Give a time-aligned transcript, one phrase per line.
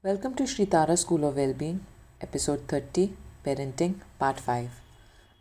[0.00, 1.84] Welcome to Sri Tara School of Wellbeing,
[2.20, 3.14] Episode 30
[3.44, 4.70] Parenting, Part 5.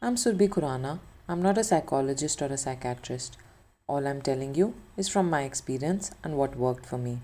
[0.01, 0.97] I'm Surbhi Khurana.
[1.29, 3.37] I'm not a psychologist or a psychiatrist.
[3.85, 7.19] All I'm telling you is from my experience and what worked for me.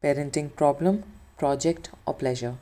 [0.00, 1.02] Parenting problem,
[1.38, 2.54] project, or pleasure.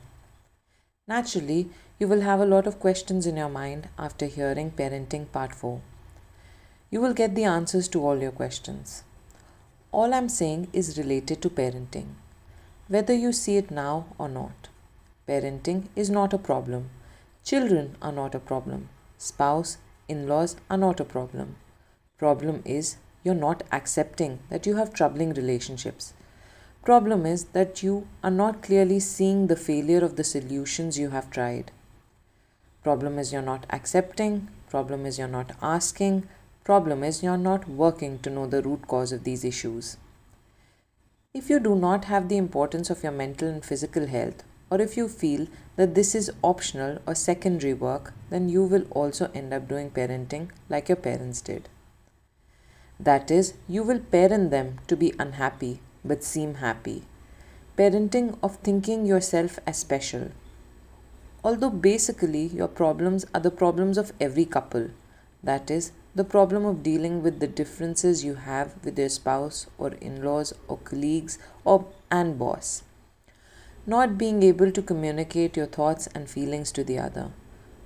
[1.07, 1.69] Naturally,
[1.99, 5.79] you will have a lot of questions in your mind after hearing Parenting Part 4.
[6.89, 9.03] You will get the answers to all your questions.
[9.91, 12.15] All I'm saying is related to parenting
[12.87, 14.69] whether you see it now or not.
[15.27, 16.89] Parenting is not a problem.
[17.43, 18.89] Children are not a problem.
[19.17, 21.55] Spouse, in laws are not a problem.
[22.17, 26.13] Problem is you're not accepting that you have troubling relationships.
[26.83, 31.29] Problem is that you are not clearly seeing the failure of the solutions you have
[31.29, 31.71] tried.
[32.83, 34.47] Problem is you're not accepting.
[34.69, 36.27] Problem is you're not asking.
[36.63, 39.97] Problem is you're not working to know the root cause of these issues.
[41.37, 44.97] If you do not have the importance of your mental and physical health, or if
[44.97, 49.67] you feel that this is optional or secondary work, then you will also end up
[49.67, 51.69] doing parenting like your parents did.
[52.99, 57.03] That is, you will parent them to be unhappy but seem happy.
[57.77, 60.31] Parenting of thinking yourself as special.
[61.43, 64.89] Although basically your problems are the problems of every couple,
[65.43, 69.89] that is, the problem of dealing with the differences you have with your spouse or
[70.01, 72.81] in-laws or colleagues or and boss.
[73.85, 77.27] Not being able to communicate your thoughts and feelings to the other.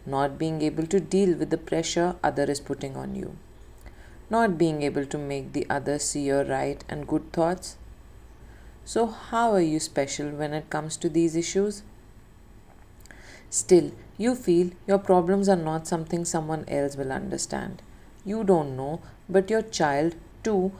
[0.05, 3.35] Not being able to deal with the pressure other is putting on you.
[4.29, 7.75] Not being able to make the other see your right and good thoughts.
[8.85, 11.83] So how are you special when it comes to these issues?
[13.49, 17.81] Still you feel your problems are not something someone else will understand
[18.25, 20.71] you don't know, but your child too,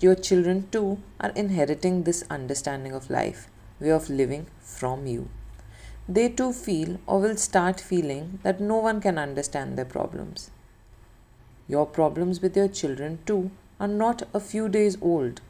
[0.00, 3.48] your children too, are inheriting this understanding of life,
[3.80, 5.28] way of living from you.
[6.08, 10.50] They too feel or will start feeling that no one can understand their problems.
[11.66, 15.42] Your problems with your children too are not a few days old.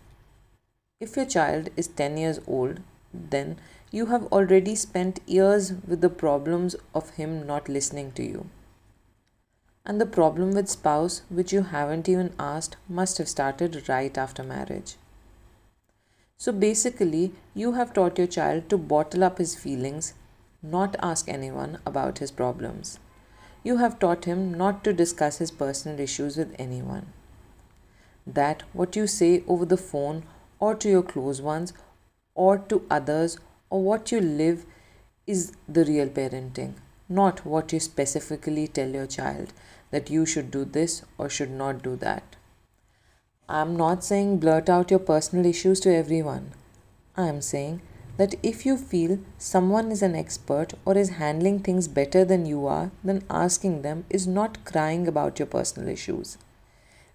[1.00, 2.80] If your child is 10 years old,
[3.14, 3.56] then
[3.92, 8.50] you have already spent years with the problems of him not listening to you.
[9.88, 14.42] And the problem with spouse, which you haven't even asked, must have started right after
[14.44, 14.96] marriage.
[16.36, 20.12] So basically, you have taught your child to bottle up his feelings,
[20.62, 22.98] not ask anyone about his problems.
[23.64, 27.06] You have taught him not to discuss his personal issues with anyone.
[28.26, 30.24] That what you say over the phone
[30.60, 31.72] or to your close ones
[32.34, 33.38] or to others
[33.70, 34.66] or what you live
[35.26, 36.74] is the real parenting,
[37.08, 39.52] not what you specifically tell your child
[39.90, 42.36] that you should do this or should not do that.
[43.48, 46.52] I'm not saying blurt out your personal issues to everyone.
[47.16, 47.80] I'm saying
[48.18, 52.66] that if you feel someone is an expert or is handling things better than you
[52.66, 56.36] are, then asking them is not crying about your personal issues.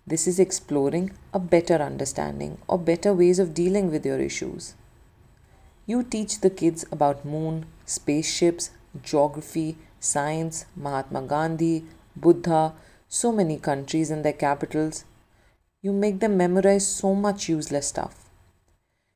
[0.08, 4.76] This is exploring a better understanding or better ways of dealing with your issues.
[5.86, 12.74] You teach the kids about moon, spaceships, geography, science, Mahatma Gandhi, Buddha,
[13.07, 15.06] so many countries and their capitals.
[15.81, 18.29] You make them memorize so much useless stuff.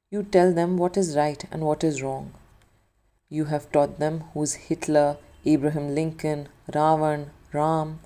[0.09, 2.33] You tell them what is right and what is wrong.
[3.29, 7.99] You have taught them who's Hitler, Abraham Lincoln, Ravan, Ram.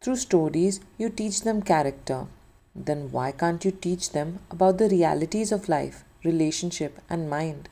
[0.00, 2.26] Through stories, you teach them character.
[2.74, 7.68] Then why can't you teach them about the realities of life, relationship, and mind?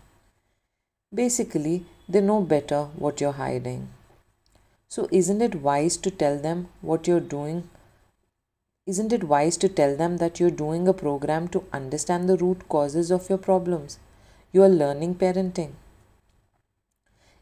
[1.15, 3.89] Basically, they know better what you're hiding.
[4.93, 7.71] So, isn't it wise to tell them what you're doing?
[8.87, 12.69] Isn't it wise to tell them that you're doing a program to understand the root
[12.69, 13.99] causes of your problems?
[14.53, 15.71] You are learning parenting.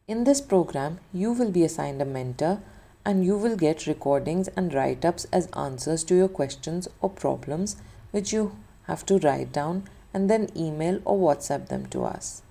[0.06, 2.60] In this program, you will be assigned a mentor
[3.04, 7.74] and you will get recordings and write ups as answers to your questions or problems,
[8.12, 8.52] which you
[8.84, 12.42] have to write down and then email or WhatsApp them to us.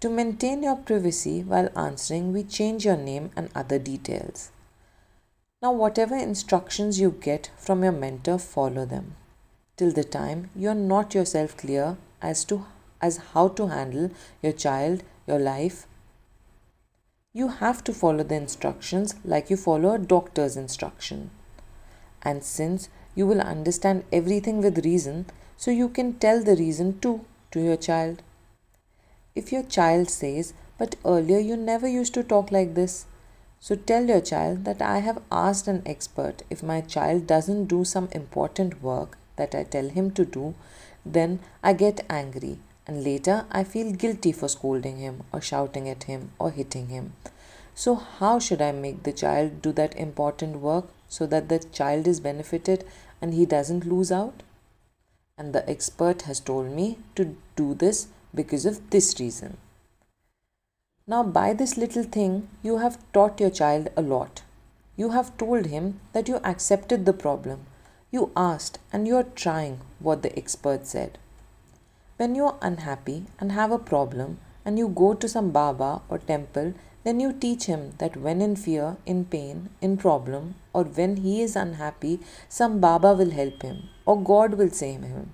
[0.00, 4.52] To maintain your privacy while answering, we change your name and other details.
[5.60, 9.16] Now, whatever instructions you get from your mentor, follow them.
[9.76, 12.64] Till the time you are not yourself clear as to
[13.00, 15.86] as how to handle your child, your life,
[17.32, 21.30] you have to follow the instructions like you follow a doctor's instruction.
[22.22, 25.26] And since you will understand everything with reason,
[25.56, 28.22] so you can tell the reason too to your child.
[29.38, 33.06] If your child says, But earlier you never used to talk like this,
[33.60, 37.84] so tell your child that I have asked an expert if my child doesn't do
[37.84, 40.54] some important work that I tell him to do,
[41.04, 42.58] then I get angry
[42.88, 47.12] And later, I feel guilty for scolding him, or shouting at him, or hitting him.
[47.74, 50.86] So, how should I make the child do that important work
[51.16, 52.86] so that the child is benefited
[53.20, 54.42] and he doesn't lose out?
[55.36, 56.86] And the expert has told me
[57.20, 59.56] to do this because of this reason.
[61.06, 64.42] Now, by this little thing, you have taught your child a lot.
[64.96, 67.60] You have told him that you accepted the problem.
[68.10, 71.18] You asked and you are trying what the expert said.
[72.18, 76.18] When you are unhappy and have a problem and you go to some Baba or
[76.18, 76.74] temple,
[77.04, 81.40] then you teach him that when in fear, in pain, in problem, or when he
[81.40, 85.32] is unhappy, some Baba will help him or God will save him.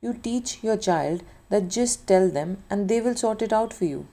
[0.00, 3.84] You teach your child that just tell them and they will sort it out for
[3.84, 4.06] you.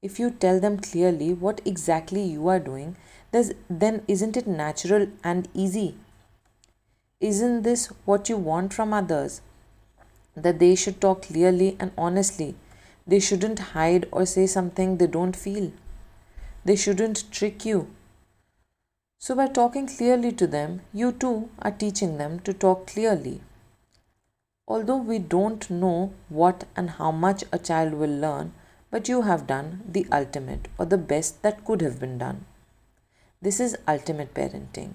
[0.00, 2.96] If you tell them clearly what exactly you are doing,
[3.30, 5.96] then isn't it natural and easy?
[7.20, 9.42] Isn't this what you want from others?
[10.34, 12.56] That they should talk clearly and honestly.
[13.06, 15.72] They shouldn't hide or say something they don't feel.
[16.64, 17.88] They shouldn't trick you.
[19.18, 23.40] So, by talking clearly to them, you too are teaching them to talk clearly.
[24.68, 28.52] Although we don't know what and how much a child will learn,
[28.90, 32.44] but you have done the ultimate or the best that could have been done.
[33.40, 34.92] This is ultimate parenting.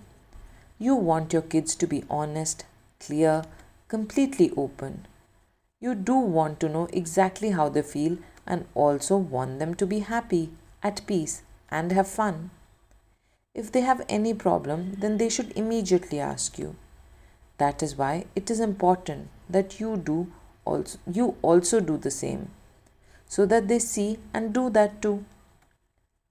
[0.79, 2.63] You want your kids to be honest,
[2.99, 3.43] clear,
[3.87, 5.05] completely open.
[5.81, 9.99] You do want to know exactly how they feel and also want them to be
[9.99, 12.51] happy, at peace, and have fun.
[13.53, 16.75] If they have any problem, then they should immediately ask you.
[17.57, 20.31] That is why it is important that you do
[20.65, 22.49] also you also do the same
[23.27, 25.25] so that they see and do that too.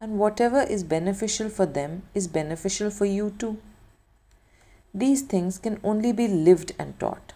[0.01, 3.59] And whatever is beneficial for them is beneficial for you too.
[4.95, 7.33] These things can only be lived and taught.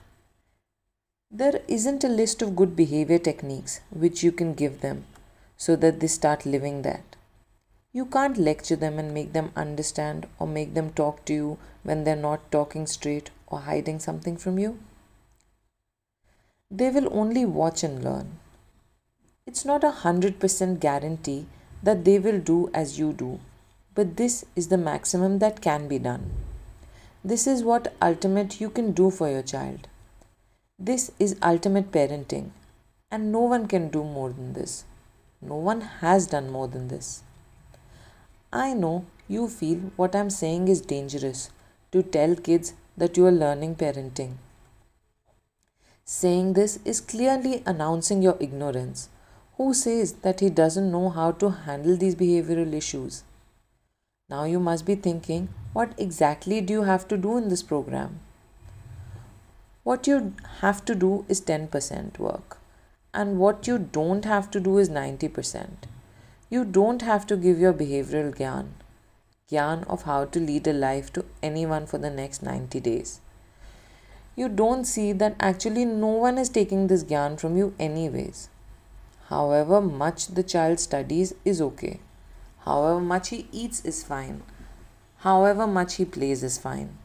[1.31, 5.05] There isn't a list of good behavior techniques which you can give them
[5.57, 7.17] so that they start living that.
[7.93, 12.05] You can't lecture them and make them understand or make them talk to you when
[12.05, 14.79] they're not talking straight or hiding something from you.
[16.71, 18.39] They will only watch and learn.
[19.45, 21.47] It's not a hundred percent guarantee
[21.83, 23.41] that they will do as you do,
[23.95, 26.31] but this is the maximum that can be done.
[27.25, 29.89] This is what ultimate you can do for your child.
[30.79, 32.51] This is ultimate parenting,
[33.11, 34.85] and no one can do more than this.
[35.43, 37.23] No one has done more than this.
[38.53, 41.51] I know you feel what I'm saying is dangerous
[41.91, 44.35] to tell kids that you are learning parenting.
[46.13, 49.09] Saying this is clearly announcing your ignorance.
[49.59, 53.23] Who says that he doesn't know how to handle these behavioral issues?
[54.29, 58.19] Now you must be thinking, what exactly do you have to do in this program?
[59.85, 62.59] What you have to do is 10% work,
[63.15, 65.87] and what you don't have to do is 90%.
[66.51, 68.71] You don't have to give your behavioral gyan,
[69.49, 73.21] gyan of how to lead a life to anyone for the next 90 days.
[74.41, 78.49] You don't see that actually no one is taking this gyan from you, anyways.
[79.29, 82.01] However much the child studies is okay.
[82.61, 84.43] However much he eats is fine.
[85.25, 86.97] However much he plays is fine.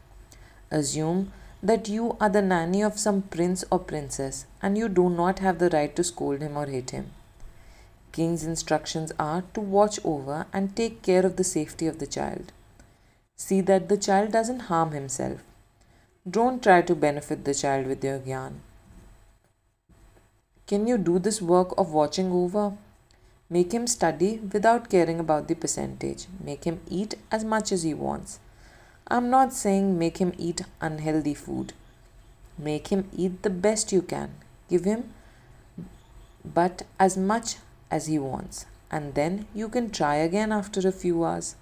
[0.70, 1.30] Assume
[1.62, 5.58] that you are the nanny of some prince or princess and you do not have
[5.58, 7.10] the right to scold him or hit him.
[8.12, 12.52] King's instructions are to watch over and take care of the safety of the child.
[13.36, 15.42] See that the child doesn't harm himself.
[16.28, 18.54] Don't try to benefit the child with your gyan.
[20.66, 22.76] Can you do this work of watching over?
[23.48, 26.26] Make him study without caring about the percentage.
[26.42, 28.40] Make him eat as much as he wants.
[29.06, 31.74] I'm not saying make him eat unhealthy food.
[32.58, 34.34] Make him eat the best you can.
[34.68, 35.12] Give him
[36.54, 37.56] but as much
[37.90, 41.56] as he wants, and then you can try again after a few hours.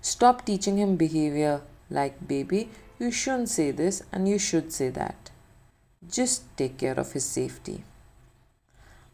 [0.00, 5.30] Stop teaching him behavior like, baby, you shouldn't say this and you should say that.
[6.08, 7.84] Just take care of his safety.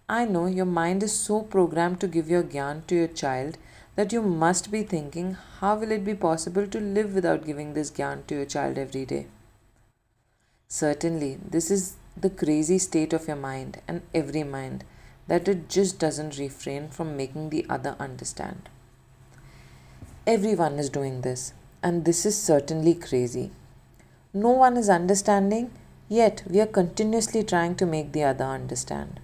[0.09, 3.57] I know your mind is so programmed to give your gyan to your child
[3.97, 7.91] that you must be thinking, how will it be possible to live without giving this
[7.91, 9.27] gyan to your child every day?
[10.69, 14.85] Certainly, this is the crazy state of your mind and every mind
[15.27, 18.69] that it just doesn't refrain from making the other understand.
[20.27, 23.53] Everyone is doing this, and this is certainly crazy.
[24.37, 25.71] No one is understanding,
[26.09, 29.21] yet we are continuously trying to make the other understand.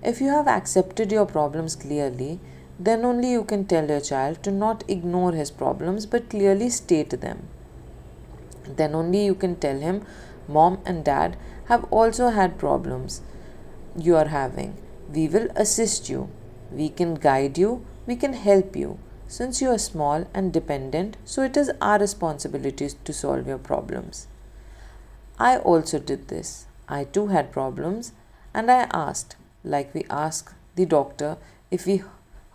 [0.00, 2.38] If you have accepted your problems clearly,
[2.78, 7.20] then only you can tell your child to not ignore his problems but clearly state
[7.20, 7.48] them.
[8.76, 10.06] Then only you can tell him
[10.46, 13.22] Mom and dad have also had problems
[13.98, 14.76] you are having.
[15.12, 16.28] We will assist you.
[16.70, 17.84] We can guide you.
[18.06, 18.98] We can help you.
[19.32, 24.26] Since you are small and dependent, so it is our responsibility to solve your problems.
[25.38, 26.66] I also did this.
[26.86, 28.12] I too had problems
[28.52, 31.38] and I asked, like we ask the doctor
[31.70, 32.02] if we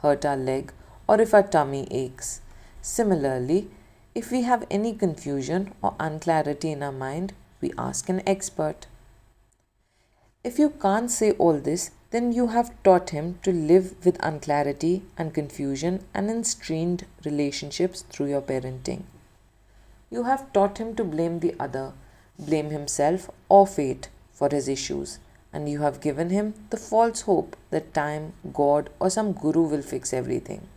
[0.03, 0.71] hurt our leg
[1.07, 2.41] or if our tummy aches.
[2.79, 3.71] Similarly,
[4.13, 8.85] if we have any confusion or unclarity in our mind, we ask an expert.
[10.43, 15.03] If you can't say all this, then you have taught him to live with unclarity
[15.17, 19.03] and confusion and in strained relationships through your parenting.
[20.09, 21.91] You have taught him to blame the other,
[22.39, 25.19] blame himself or fate for his issues,
[25.51, 29.81] and you have given him the false hope that time, God, or some guru will
[29.81, 30.67] fix everything.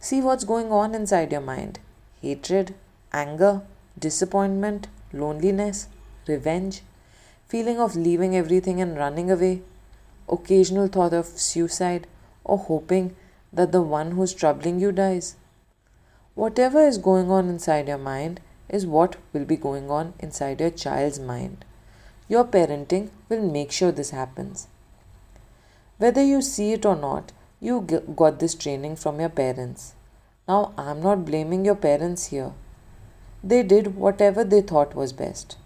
[0.00, 1.78] See what's going on inside your mind
[2.20, 2.74] hatred,
[3.12, 3.62] anger,
[3.98, 5.88] disappointment, loneliness,
[6.26, 6.82] revenge,
[7.48, 9.62] feeling of leaving everything and running away,
[10.30, 12.06] occasional thought of suicide,
[12.44, 13.14] or hoping
[13.52, 15.36] that the one who's troubling you dies.
[16.34, 20.70] Whatever is going on inside your mind is what will be going on inside your
[20.70, 21.64] child's mind.
[22.28, 24.68] Your parenting will make sure this happens.
[25.98, 27.80] Whether you see it or not, you
[28.16, 29.94] got this training from your parents.
[30.48, 32.52] Now, I'm not blaming your parents here.
[33.42, 35.56] They did whatever they thought was best.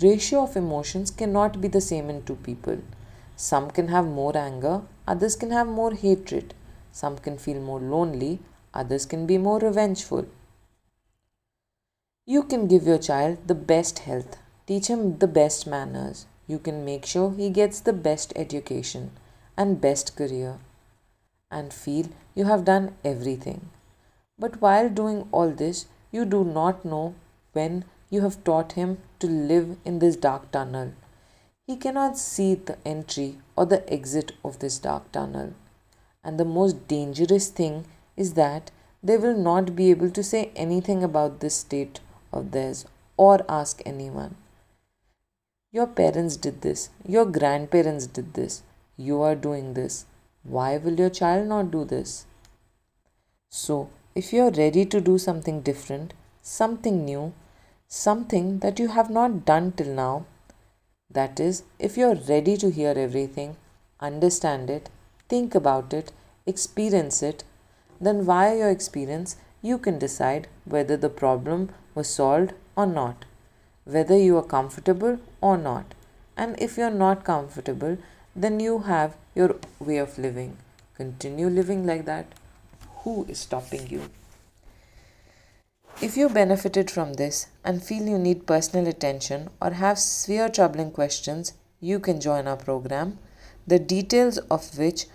[0.00, 2.78] Ratio of emotions cannot be the same in two people.
[3.36, 6.54] Some can have more anger, others can have more hatred.
[6.90, 8.40] Some can feel more lonely,
[8.72, 10.26] others can be more revengeful.
[12.24, 16.26] You can give your child the best health, teach him the best manners.
[16.46, 19.10] You can make sure he gets the best education
[19.56, 20.58] and best career
[21.50, 23.68] and feel you have done everything.
[24.38, 27.14] But while doing all this, you do not know
[27.52, 30.92] when you have taught him to live in this dark tunnel.
[31.66, 35.54] He cannot see the entry or the exit of this dark tunnel.
[36.22, 38.70] And the most dangerous thing is that
[39.02, 41.98] they will not be able to say anything about this state
[42.32, 42.84] of theirs
[43.16, 44.36] or ask anyone.
[45.72, 48.62] Your parents did this, your grandparents did this,
[48.96, 50.06] you are doing this.
[50.44, 52.26] Why will your child not do this?
[53.50, 57.34] So, if you are ready to do something different, something new,
[57.88, 60.26] something that you have not done till now,
[61.10, 63.56] that is, if you are ready to hear everything,
[64.00, 64.88] understand it,
[65.28, 66.12] think about it,
[66.46, 67.44] experience it,
[68.00, 73.24] then via your experience, you can decide whether the problem was solved or not,
[73.84, 75.94] whether you are comfortable or not.
[76.36, 77.96] And if you are not comfortable,
[78.34, 80.58] then you have your way of living.
[80.96, 82.26] Continue living like that.
[83.04, 84.10] Who is stopping you?
[86.02, 90.90] If you benefited from this and feel you need personal attention or have severe troubling
[90.90, 93.18] questions, you can join our program,
[93.66, 95.06] the details of which